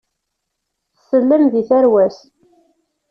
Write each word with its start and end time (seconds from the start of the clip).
Tsellem 0.95 1.43
deg 1.53 1.65
tarwa-s. 1.69 2.17